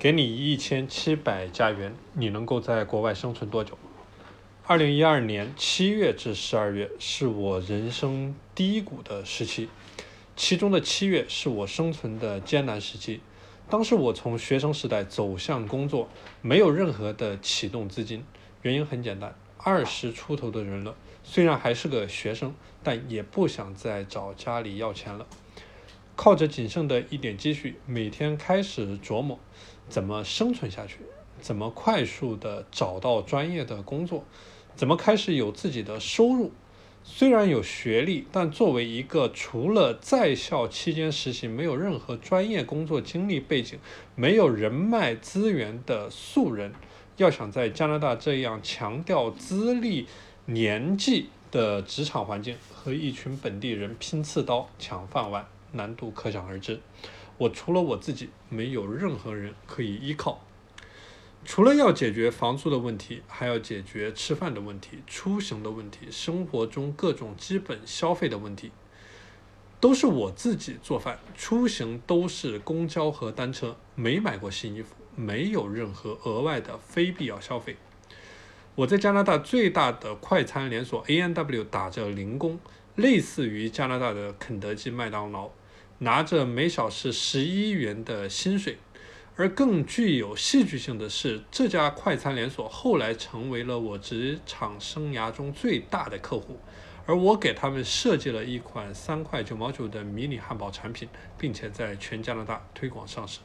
[0.00, 3.76] 给你一千七百加元，你能够在国外生存多久？
[4.64, 9.68] 二零一二年七月至十二月是我人生低谷的时期，
[10.36, 13.20] 其中的七月是我生存的艰难时期。
[13.68, 16.08] 当时我从学生时代走向工作，
[16.42, 18.24] 没有任何的启动资金，
[18.62, 20.94] 原因很简单，二十出头的人了，
[21.24, 22.54] 虽然还是个学生，
[22.84, 25.26] 但也不想再找家里要钱了。
[26.14, 29.38] 靠着仅剩的一点积蓄，每天开始琢磨
[29.88, 30.98] 怎么生存下去，
[31.40, 34.24] 怎么快速的找到专业的工作，
[34.76, 36.52] 怎么开始有自己的收入。
[37.04, 43.78] 虽然有学历，但作为一个除了在校期间实习，没有任何专业工作经历背景、
[44.14, 46.74] 没有人脉资源的素人，
[47.16, 50.06] 要想在加拿大这样强调资历、
[50.44, 55.46] 年纪的职场环境和一群本地人拼刺刀抢饭碗。
[55.72, 56.80] 难度可想而知，
[57.38, 60.44] 我除了我自己，没有任何人可以依靠。
[61.44, 68.72] 除了要解决房租的问题，还要解决吃饭的问题、出行的问题、生活中各种基本消费的问题。
[69.80, 77.76] 都是我自己做饭，出行都是公交和单车，没买过新衣服，没有任何额外的非必要消费。
[78.74, 82.58] 我在加拿大最大的快餐连锁 ANW 打着零工，
[82.96, 85.50] 类似于加拿大的肯德基、麦当劳。
[85.98, 88.78] 拿着每小时十一元的薪水，
[89.36, 96.60] 而更具有戏剧性的是，这家快餐连锁后来成为了我职场生涯中最大的客户，
[97.04, 103.40] 而我给他们设计了一款三块九毛九的迷你汉堡产品，并且在全加拿大推广上市。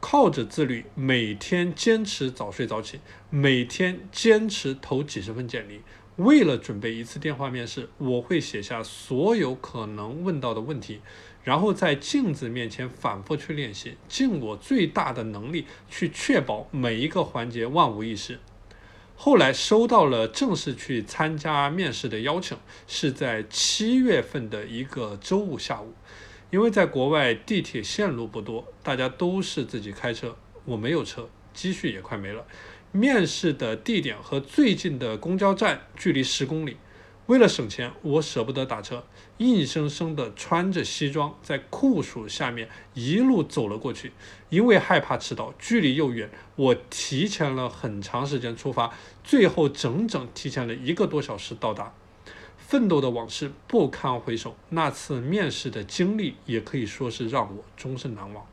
[0.00, 5.82] 靠着自律，每天坚持早睡早起，每天坚持投几十份简历。
[6.16, 11.00] 为了准备一次电话面试，我会写下所有可能问到的问题，
[11.42, 18.38] 然后在镜子面前反复去练习，尽我最大的能力去确保每一个环节万无一失。
[19.16, 25.94] 后来收到了正式去参加面试的邀请，是在七月份的一个周五下午。
[26.50, 32.44] 因为在国外地铁线路不多，大家都是自己开车，我没有车，积蓄也快没了。
[32.92, 36.76] 面试的地点和最近的公交站距离十公里，
[37.26, 39.04] 为了省钱，我舍不得打车，
[39.38, 44.10] 硬生生的穿着西装在酷暑下面一路走了过去。
[44.48, 51.94] 因为害怕迟到，距离又远，我提前了很长时间出发，最后整整提前了一个多小时到达。
[52.56, 58.44] 奋斗的往事不堪回首，那次面试的经历也可以说是让我终身难忘。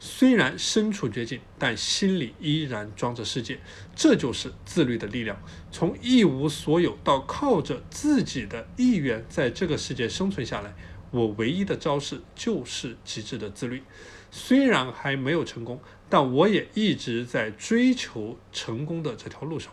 [0.00, 3.58] 虽然身处绝境，但心里依然装着世界，
[3.96, 5.42] 这就是自律的力量。
[5.72, 10.72] 从一无所有到靠着自己的意愿在这个世界生存下来，
[11.10, 13.82] 我唯一的招式就是极致的自律。
[14.30, 19.72] 虽然还没有成功，但我也一直在追求成功的这条路上。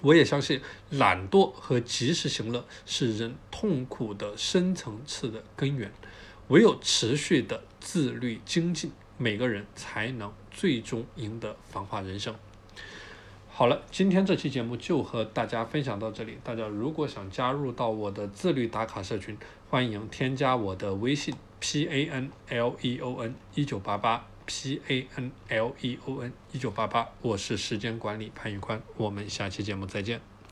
[0.00, 0.60] 我也相信，
[0.90, 5.92] 懒惰和及时行乐是人痛苦的深层次的根源。
[6.48, 8.90] 唯有持续的自律精进。
[9.18, 12.34] 每个人才能最终赢得繁华人生。
[13.50, 16.38] 好了，今天这期节目就和大家分享到这里。
[16.44, 19.36] 大家如果想加入到我的自律打卡社群，
[19.68, 26.32] 欢迎添加我的微信 p a n l e o n 一九八八 p a n l e o n
[26.52, 27.08] 一九八八。
[27.20, 30.37] 我是时间管理潘玉宽，我们下期节目再见。